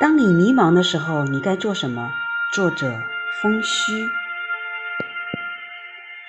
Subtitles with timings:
[0.00, 2.12] 当你迷茫的时候，你该做什么？
[2.54, 3.00] 作者：
[3.42, 4.08] 风虚。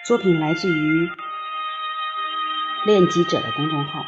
[0.08, 1.08] 作品来自于
[2.88, 4.04] 练级者的公众号。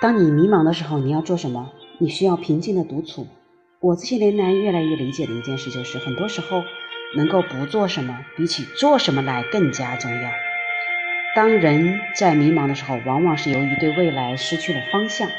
[0.00, 1.70] 当你迷茫的时候，你要做什么？
[1.98, 3.28] 你需要平静的独处。
[3.80, 6.64] 我这些年来越来越理解的一件事就是，很多时候。
[7.16, 10.30] 能够不做什么，比起做什么来更加重要。
[11.34, 15.30] 当人在迷茫的时候，往往是由于对未来失去了方向，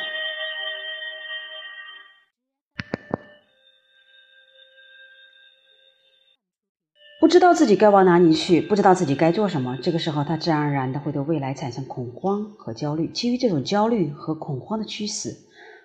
[7.20, 9.78] 不知道自己该往哪里去，不知道自己该做什么。
[9.82, 13.08] 这个时候，他自然而然的会对未来产生恐慌和焦虑。
[13.08, 15.36] 基于这种焦虑和恐慌的驱使，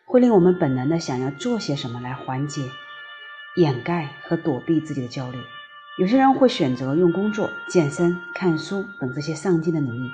[0.07, 2.63] 会令我们本能的想要做些什么来缓解、
[3.57, 5.39] 掩盖和躲避自己的焦虑。
[5.97, 10.11] 有些人会选择用工作、健身、看书等这些上进的努力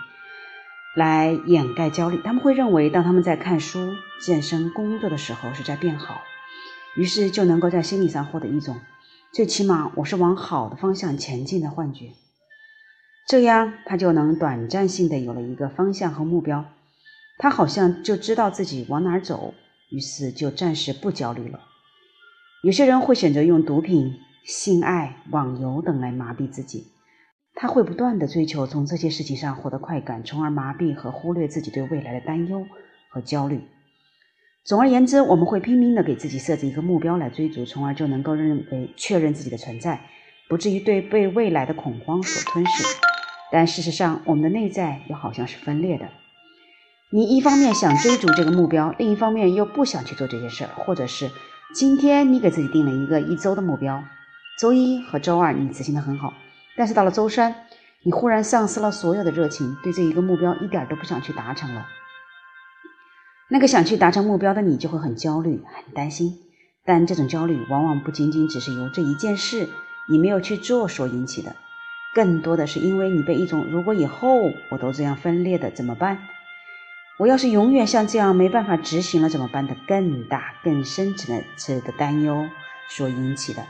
[0.95, 2.21] 来掩盖焦虑。
[2.23, 6.21] 他们会认为，当他们在看书、健身、工作的时候是在变好，
[6.97, 8.79] 于是就能够在心理上获得一种
[9.33, 12.11] 最起码我是往好的方向前进的幻觉。
[13.27, 16.67] 这样，他就能短暂性的有了一个方向和目标，
[17.39, 19.55] 他好像就知道自己往哪儿走，
[19.89, 21.61] 于是就暂时不焦虑了。
[22.63, 24.21] 有些人会选择用毒品。
[24.45, 26.89] 性爱、网游等来麻痹自己，
[27.55, 32.67] 他会不断的追求从这些事情上获得快感，从而麻痹和忽略自己对未来的担忧
[33.09, 33.61] 和焦虑。
[34.65, 40.01] 总而言之，我们会拼命的给自己设置一个目标来追逐，从而就能够认为确认自己的存在，
[40.49, 42.85] 不至于对被未来的恐慌所吞噬。
[43.51, 46.09] 但事实上，我们的内在又好像是分裂的。
[47.11, 51.31] 你一方面想追逐这个目标，另一方面又不想去做这件事儿，或者是
[51.75, 54.05] 今天你给自己定了一个一周的目标。
[54.61, 56.35] 周一和周二你执行的很好，
[56.77, 57.55] 但是到了周三，
[58.03, 61.87] 你忽然丧失了所有的热情，对这一个目标一点都不想去达成了。
[63.49, 66.37] 那个想去达成目标的你就会很焦虑、很担心，
[66.85, 69.67] 但这种焦虑往往不仅仅只是由这一件事
[70.11, 71.57] 你没有去做所引起的，
[72.15, 76.19] 更多的是因为你被一种“如果以后我都这样分裂的怎么办？
[77.19, 82.47] 我要是永远像这样没办法执行了怎么办”的更大、更深层次的担忧
[82.91, 83.65] 所引起的。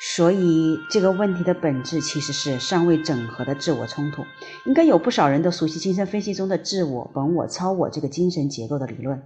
[0.00, 4.24] 所以，这个问题的本质其实是尚未整合的自我冲突。
[4.64, 9.20] 应该有不少人都熟悉精神分析中的自我、本我、超我这个精神结构的理论。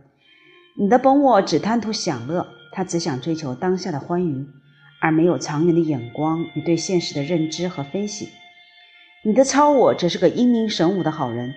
[0.79, 4.47] 你的本我只贪图享乐，他只想追求当下的欢愉，
[4.99, 8.31] 而没有长远的眼光与对现实的认知和分析。
[9.25, 11.53] 你的超我则是个英明神武的好人，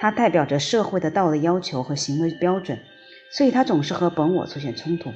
[0.00, 2.80] 他代表着社会的道德要求和行为标准，
[3.30, 5.12] 所以他总是和本我出现冲突。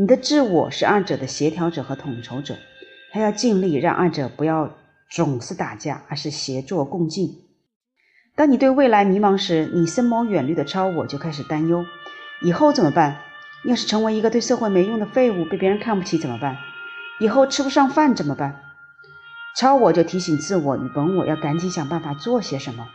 [0.00, 2.56] 你的自我是二者的协调者和统筹者，
[3.12, 4.70] 他要尽力让二者不要
[5.10, 7.28] 总是打架，而是协作共进。
[8.34, 11.84] 当你对未来迷茫时，你深谋远虑的超我就开始担忧：
[12.40, 13.18] 以后怎么办？
[13.66, 16.56] 要是成为一个对社会没用的废物，被别人看不起怎么办？
[17.20, 18.58] 以后吃不上饭怎么办？
[19.54, 22.88] 超我就提醒自我与本我要赶紧想办法做些什么。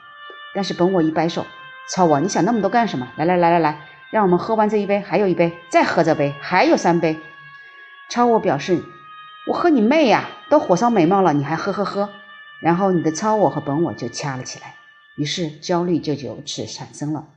[0.56, 1.46] 但是本我一摆手：
[1.94, 3.08] 超我，你想那么多干什么？
[3.16, 3.82] 来来来来来。
[4.16, 7.18] 让我们喝完这一杯，还有一杯，再喝这杯，还有三杯。
[8.10, 8.82] 超我表示
[9.46, 10.30] ：“我喝你妹呀！
[10.50, 12.10] 都火烧眉毛了，你还喝喝喝。”
[12.64, 14.76] 然后你的超我和本我就掐了起来，
[15.18, 17.28] 于是焦虑就由此产生了。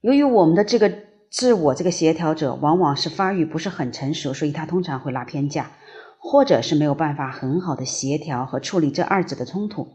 [0.00, 0.90] 由于我们的这个
[1.30, 5.72] 自我这个协调者往往是发育不是很成熟，所以他通常会拉偏架，
[6.18, 9.88] 或者是没有办法很好的协调和处理这二者的冲突。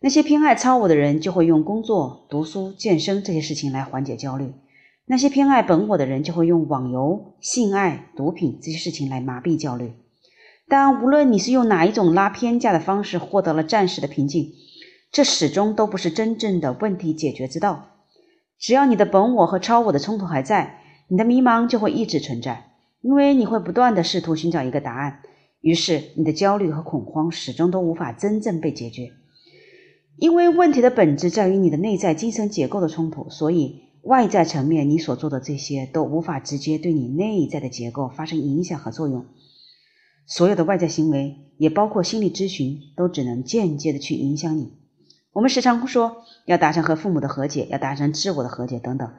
[0.00, 4.52] 那些偏爱超我的人就会用工作、读书、健身这些事情来缓解焦虑。
[5.06, 9.92] 那些偏爱本我的人就会用网游、性爱、毒品这些事情来麻痹焦虑。
[10.66, 14.52] 但无论你是用哪一种拉偏架的方式获得了暂时的平静，
[15.12, 17.90] 这始终都不是真正的问题解决之道。
[18.58, 22.70] 只要你的本我和超我的冲突还在，你的迷茫就会一直存在，
[23.02, 25.20] 因为你会不断的试图寻找一个答案，
[25.60, 29.10] 于是你的焦虑和恐慌始终都无法真正被解决。
[30.16, 33.82] 因为问题的本质在于你的内在精神结构的冲突，所以。
[34.04, 39.24] 外在层面，你所做的这些都无法直接对你内在的结构发生影响和作用。
[40.26, 44.72] 所有的外在行为，也包括心理咨询，都只能间接的去影响你。
[45.32, 49.10] 我们时常说要达成和父母的和解，要达成自我的和解等等，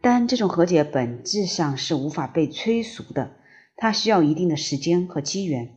[0.00, 3.32] 但这种和解本质上是无法被催熟的，
[3.76, 5.76] 它需要一定的时间和机缘。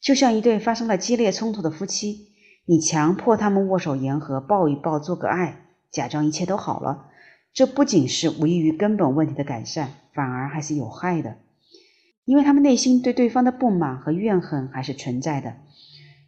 [0.00, 2.28] 就像一对发生了激烈冲突的夫妻，
[2.66, 7.09] 你强迫他们握手言和，抱一抱，做个爱，假装一切都好了。
[7.52, 11.36] 这不仅是无异于根本问题的改善，反而还是有害的，
[12.24, 15.56] 因为他们内心对对方的不满和怨恨还是存在的。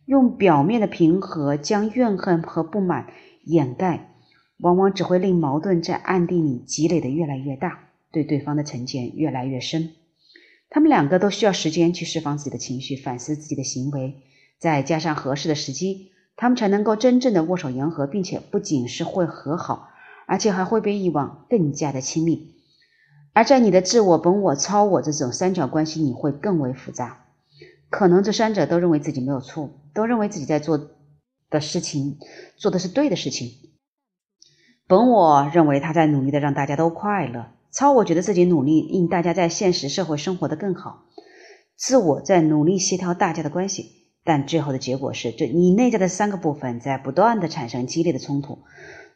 [0.05, 3.07] 用表面的平和将怨恨和不满
[3.45, 4.11] 掩盖，
[4.59, 9.91] 往往只会令矛盾在暗地里积累的越来越大，对对方的成见越来越深。
[10.69, 14.17] 他们两个都需要时间去释放自己的情绪，反思自己的行为，
[14.59, 19.91] 再加上合适的时机，他们才能够真正的握手言和，并且不仅是会和好，
[20.27, 22.55] 而且还会比以往更加的亲密。
[23.33, 27.27] 而在你的自我、本我、超我这种三角关系里，会更为复杂。
[27.89, 30.91] 可能这三者都认为自己没有错，都认为自己在做
[31.51, 32.19] 的事情
[32.57, 33.51] 做的是对的事情。
[34.87, 37.47] 本我认为他在努力的让大家都快乐。
[37.71, 41.05] 超我觉得自己努力令大家在现实社会生活的更好，
[41.75, 48.59] 自我在努力协调大家的关系，但最后的结果是，这你内在的三个部分在不断的产生激烈的冲突，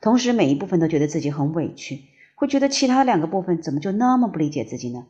[0.00, 2.02] 同时每一部分都觉得自己很委屈，
[2.34, 5.06] 会觉得其他两个部分怎么就那么不理解自己呢？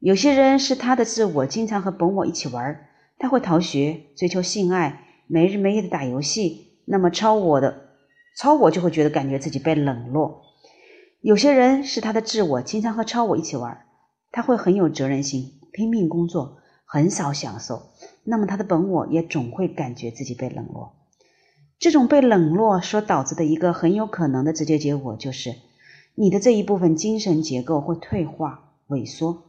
[0.00, 2.86] 有些人是他的自我经常和本我一起玩，
[3.18, 7.88] 他会逃学、追求性爱、没日没夜的打游戏，那么超我的
[8.36, 10.42] 超我就会觉得感觉自己被冷落。
[11.20, 13.86] 有些人是他的自我，经常和超我一起玩，
[14.30, 17.90] 他会很有责任心，拼命工作，很少享受。
[18.22, 20.97] 那么他的本我也总会感觉自己被冷落。
[21.78, 25.54] 这种被冷落所导致的一个很有可能的直接结果，就是
[26.14, 29.44] 你的这一部分精神结构会退化、萎缩。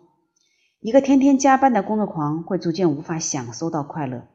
[0.79, 4.27] 一个天天加班的工作狂会逐渐无法享受到快乐。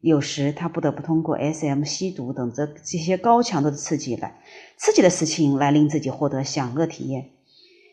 [0.00, 4.38] 有时他不得不通过 S.M、吸毒等这这些高强度的刺激来
[4.76, 7.30] 刺激的事情来令自己获得享乐体验。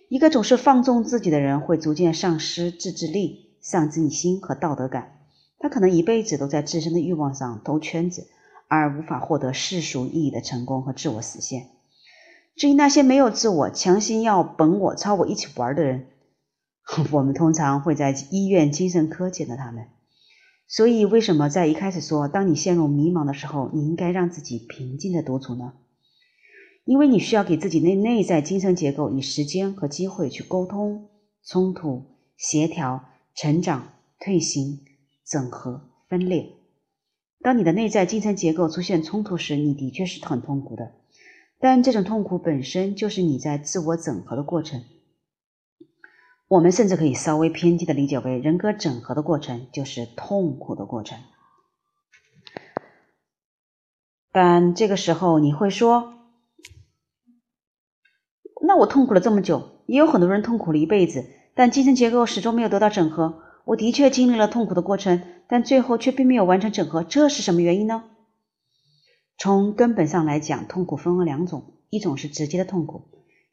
[0.09, 5.19] 一个总是放纵自己的人会逐渐丧失自制力、上进心和道德感。
[5.59, 8.27] 他可能一辈子都在自身的欲望上兜圈子，
[8.71, 11.71] 而无法获得世俗意义的成功和自我实现。
[12.56, 16.07] 至于那些没有自我、强行要本我、超我一起玩的人，
[17.12, 19.88] 我们通常会在医院精神科见到他们。
[20.69, 25.73] 所以，为什么在一开始说，当你陷入迷茫的时候，你应该让自己平静的独处呢？
[26.85, 31.09] 因为你需要给自己内内在精神结构以时间和机会去沟通、
[31.44, 32.06] 冲突、
[32.38, 33.03] 协调、
[33.35, 34.79] 成长、退行、
[35.25, 36.61] 整合、分裂。
[37.44, 40.92] 当你的内在精神结构出现冲突时，你的确是很痛苦的，
[41.60, 44.84] 但这种痛苦本身就是你在自我整合的过程。
[46.48, 51.18] 我们甚至可以稍微偏激的理解为，人格整合的过程就是痛苦的过程。
[54.32, 56.14] 但这个时候你会说
[58.62, 63.44] ：“那我痛苦了这么久，也有很多人痛苦了一辈子，但精神结构始终没有得到整合。
[63.66, 68.04] 我的确经历了痛苦的过程，但最后却并没有完成整合，这是什么原因呢？”
[69.38, 73.06] 从根本上来讲，痛苦分为两种：一种是直接的痛苦，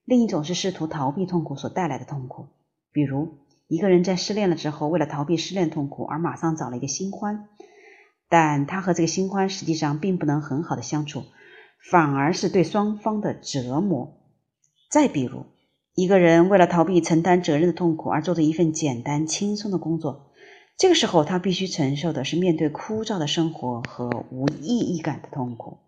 [0.05, 2.49] 另一种是试图逃避痛苦所带来的痛苦。
[2.93, 3.38] 比如，
[3.69, 7.49] 一个人在失恋了之后，为了逃避失恋痛苦而马上找了一个新欢，
[8.28, 11.25] 但他和这个新欢实际上并不能很好的相处，
[11.90, 14.14] 反而是对双方的折磨。
[14.90, 15.46] 再比如，
[15.98, 20.30] 一个人为了逃避承担责任的痛苦而做着一份简单轻松的工作，
[20.76, 25.78] 这个时候他必须承受的是面对枯燥的生活和无意义感的痛苦。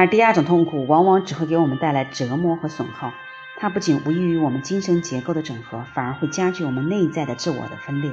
[0.00, 3.12] 而第二种痛苦往往只会给我们带来折磨和损耗，
[3.58, 8.10] 它不仅无益于我们精神结构的整合，反而会加剧我们内在的自我的分裂。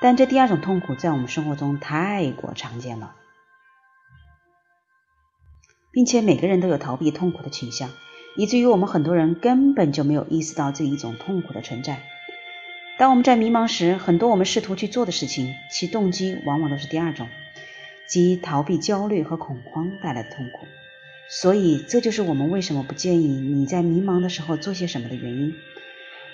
[0.00, 3.14] 但这第二种痛苦在我们生活中太过常见了，
[5.92, 7.90] 并且每个人都有逃避痛苦的倾向，
[8.34, 12.02] 以至于我们很多人根本就没有意识到这一种痛苦的存在。
[12.98, 17.28] 当我们在迷茫时，很多我们试图去做的事情，其动机往往都是第二种，
[18.08, 20.66] 即逃避焦虑和恐慌带来的痛苦。
[21.30, 25.54] 所以，这就是我们为什么不建议你在迷茫的时候做些什么的原因。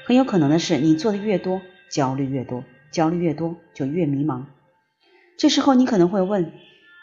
[0.06, 4.44] 很有可能的是，你做的越多，焦虑越多，焦虑越多，就越迷茫。
[5.36, 6.52] 这时候，你可能会问：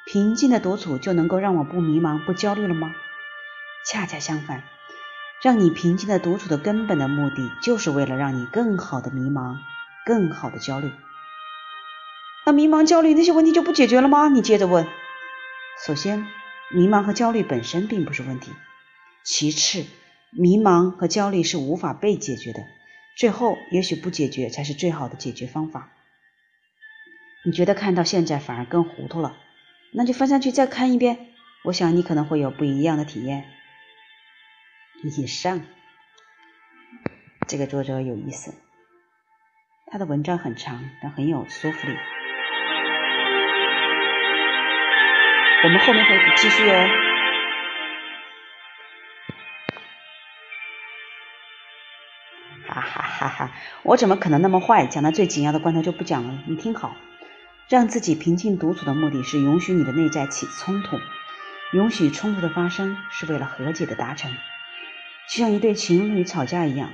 [0.05, 2.95] 平静的独处就能够让我不迷茫、不焦虑了吗？
[3.86, 4.63] 恰恰相反，
[5.41, 9.57] 让你平静的独处的根本的目的，就是为了让你更好的迷茫、
[10.05, 10.91] 更好的焦虑。
[12.45, 14.29] 那迷茫、焦虑那些问题就不解决了吗？
[14.29, 14.88] 你接着问。
[15.86, 16.40] 首先。
[16.74, 18.51] 迷茫和焦虑本身并不是问题。
[19.24, 19.86] 其次，
[20.32, 22.60] 迷茫和焦虑是无法被解决的。
[23.18, 25.92] 最后，也许不解决才是最好的解决方法。
[27.46, 29.36] 你觉得看到现在反而更糊涂了，
[29.94, 31.28] 那就翻上去再看一遍。
[31.63, 33.46] 我想你可能会有不一样的体验。
[35.04, 35.62] 以上，
[37.48, 38.54] 这个作者有意思。
[39.88, 41.96] 他的文章很长，但很有说服力。
[45.63, 46.89] 我们后面会继续哦。
[52.68, 53.51] 哈哈哈哈！
[53.84, 54.88] 我怎么可能那么坏？
[54.88, 56.39] 讲到最紧要的关头就不讲了。
[56.48, 56.96] 你听好，
[57.70, 60.98] 让自己平静独处的目的是允许你的内在起冲突，
[61.74, 64.32] 允许冲突的发生是为了和解的达成。
[65.30, 66.89] 就像一对情侣吵架一样，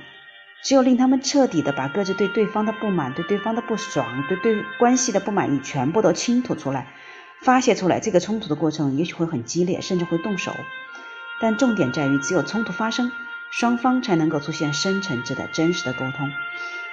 [0.62, 6.88] 只有令他们彻底的把各自对对方的不满、对对方的不爽、对对关系的不满意全部都倾吐出来。
[7.40, 10.52] 发泄出来，这个冲突的过程也许会很激烈，甚至会动手。
[11.40, 13.12] 但重点在于，只有冲突发生，
[13.50, 16.30] 双方才能够出现深层次的真实的沟通，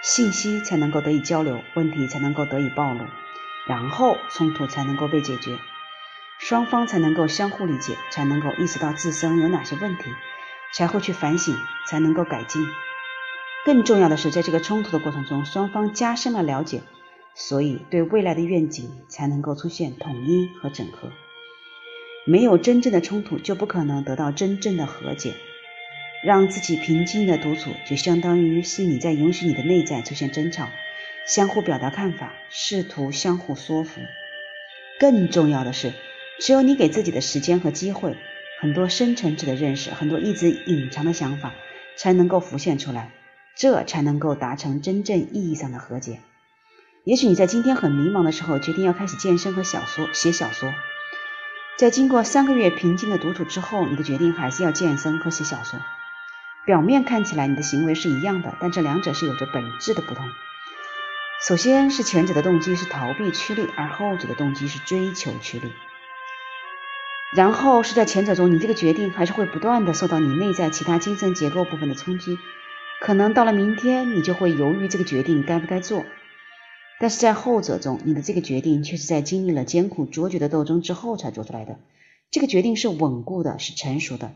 [0.02, 3.06] 信息才能够得以交流，问题才能够得以暴露，
[3.66, 5.58] 然后冲突才能够被解决，
[6.38, 10.04] 双方才能够相互理解，才能够意识到自身有哪些问题，
[10.74, 11.56] 才会去反省，
[11.88, 12.64] 才能够改进。
[13.66, 16.84] 更重要的是，在这个冲突的过程中，双方加深了了解。
[17.36, 21.12] 所以，对未来的愿景才能够出现统一和整合。
[22.26, 25.34] 没有真正的冲突，就不可能得到真正的和解。
[26.24, 30.70] 让自己平静的独处，就相当于是你在允许你的内在出现争吵，
[31.28, 34.02] 相互表达看法，试图相互说服。
[34.98, 35.92] 更重要的是，
[36.40, 38.16] 只有你给自己的时间和机会，
[38.62, 41.54] 很多深层次的认识，很多一直隐藏的想法，
[41.98, 43.12] 才能够浮现出来，
[43.56, 46.22] 这才能够达成真正意义上的和解。
[47.06, 50.74] 也许你在今天很迷茫的时候，决定要开始健身和小说写小说。
[51.78, 55.80] 在经过三个月平静的独处之后，你的决定还是要健身和写小说。
[56.66, 60.26] 表面看起来你的行为是一样的，但这两者是有着本质的不同。
[61.48, 65.72] 首先是前者的动机是逃避趋利，而后者的动机是追求趋利。
[67.36, 72.40] 然后是在前者中，你这个决定还是会不断的受到你内在其他精神结构部分的冲击，
[73.00, 76.04] 可能到了明天，你就会犹豫这个决定该不该做。
[77.00, 81.78] 但是在后者中，你的这个决定却是在经历了艰苦卓绝的斗争之后才做出来的。
[82.32, 84.34] 这个决定是稳固的，是成熟的。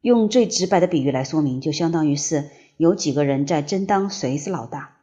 [0.00, 4.96] 用最直白的比喻来说明，就相当于是有几个人在争当谁是老大。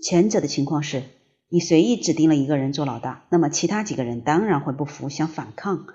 [0.00, 1.02] 前者的情况是，
[1.48, 5.86] 你随意指定了一个人做老大，那么其他几个人当然会不服，想反抗；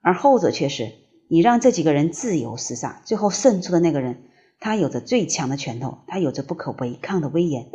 [0.00, 0.92] 而后者却是，
[1.28, 4.22] 你让这几个人自由厮杀，最后胜出的那个人，
[4.58, 7.68] 他有着最强的拳头，他有着不可违抗的威严。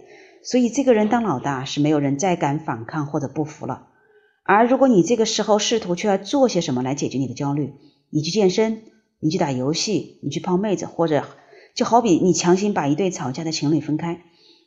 [0.50, 3.88] 所以，这个人当老大是没有人再敢反抗或者不服了。
[4.44, 7.74] 而如果你这个时候试图去做些什么来解决你的焦虑，
[8.10, 8.84] 你去健身，
[9.20, 11.25] 你去打游戏，你去泡妹子，或者
[11.75, 14.22] 就好比你强行把一对吵架的情侣分开，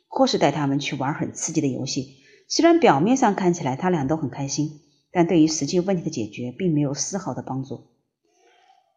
[0.07, 7.87] 或是带他们去玩很刺激的游戏，虽然表面上看起来他俩都很开心，但对于实际问题的解决并没有丝毫的帮助。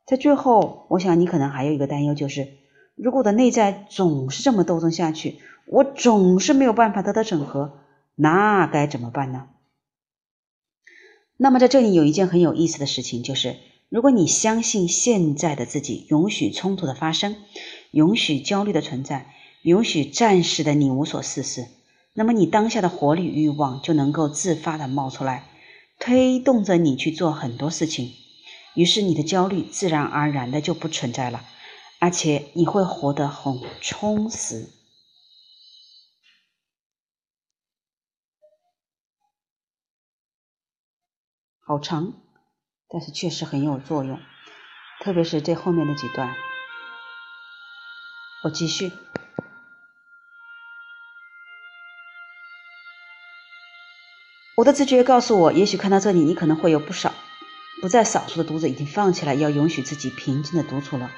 [0.04, 2.46] 在最后，我想你可能还有一个担忧，就是
[2.94, 5.38] 如果我的内在总是这么斗争下去。
[5.66, 7.78] 我总是没有办法得到整合，
[8.14, 9.48] 那该怎么办呢？
[11.36, 13.56] 那么在这里有一件很有意思的事情，就是
[13.88, 17.36] 如果你相信现在的自己允许冲突的发生，
[17.90, 21.66] 允许焦虑的存在，允许暂时的你无所事事，
[22.12, 25.44] 那么你当下的活力欲望就能够自发的冒出来，
[25.98, 28.12] 推动着你去做很多事情，
[28.74, 31.42] 于是你的焦虑自然而然的就不存在了，
[31.98, 34.68] 而且你会活得很充实。
[41.66, 42.12] 好长，
[42.90, 44.20] 但是确实很有作用，
[45.00, 46.34] 特别是这后面的几段。
[48.44, 48.92] 我继续。
[54.56, 57.14] 我的直觉告诉我，也许看到这里，你可能会有不少、
[57.80, 61.10] 不在少数的读者已经放弃了要允许自己平静的独处了，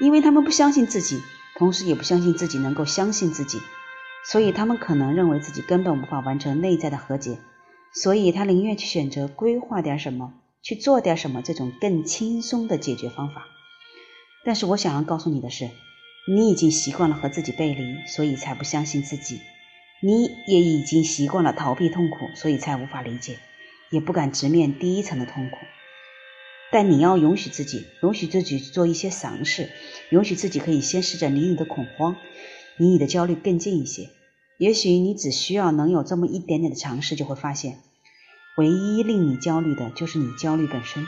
[0.00, 1.22] 因为他们不相信自己，
[1.58, 3.60] 同时也不相信自己能够相信自己，
[4.24, 7.38] 所以他们可能认为自己根本无法完成内在的和解。
[7.94, 13.46] 所以他宁愿去选择规划点什么，去做点什么这种更轻松的解决方法。
[14.44, 15.70] 但是我想要告诉你的是，
[16.26, 19.36] 你已经习惯了和自己背离，所以才不相信自己；
[20.00, 23.38] 你也已经习惯了逃避痛苦，所以才无法理解，
[23.90, 25.56] 也不敢直面第一层的痛苦。
[26.72, 29.68] 但你要允许自己，允许自己做一些尝试，
[30.10, 32.16] 允许自己可以先试着离你的恐慌、
[32.78, 34.08] 离你的焦虑更近一些。
[34.62, 37.80] 也许你只需要能有这么一点点的尝试，就会发现，
[38.56, 41.04] 唯一令你焦虑的就是你焦虑本身，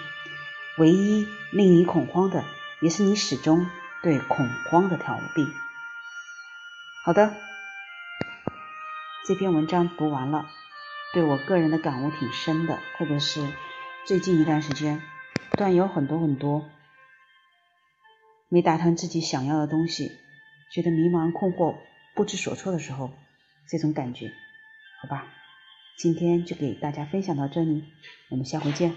[0.77, 2.45] 唯一令你恐慌的
[2.83, 3.65] 也是你始终
[4.03, 5.47] 对恐慌的逃避。
[7.05, 7.33] 好的，
[9.25, 10.47] 这篇文章读完了，
[11.13, 13.49] 对我个人的感悟挺深的，特别是
[14.05, 15.01] 最近一段时间，
[15.53, 16.65] 不断有很多很多
[18.49, 20.11] 没达成自己想要的东西，
[20.73, 21.77] 觉得迷茫困惑、
[22.17, 23.11] 不知所措的时候。
[23.67, 24.31] 这种感觉，
[25.01, 25.27] 好吧？
[25.97, 27.85] 今天就给大家分享到这里，
[28.29, 28.93] 我们下回见。